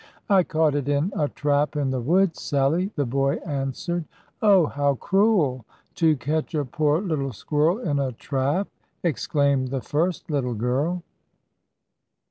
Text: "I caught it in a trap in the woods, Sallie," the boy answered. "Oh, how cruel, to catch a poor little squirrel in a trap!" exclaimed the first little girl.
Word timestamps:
"I 0.31 0.41
caught 0.41 0.73
it 0.73 0.89
in 0.89 1.13
a 1.15 1.29
trap 1.29 1.75
in 1.75 1.91
the 1.91 2.01
woods, 2.01 2.41
Sallie," 2.41 2.89
the 2.95 3.05
boy 3.05 3.35
answered. 3.45 4.05
"Oh, 4.41 4.65
how 4.65 4.95
cruel, 4.95 5.63
to 5.93 6.15
catch 6.17 6.55
a 6.55 6.65
poor 6.65 6.99
little 7.01 7.33
squirrel 7.33 7.77
in 7.77 7.99
a 7.99 8.11
trap!" 8.11 8.67
exclaimed 9.03 9.67
the 9.67 9.81
first 9.81 10.31
little 10.31 10.55
girl. 10.55 11.03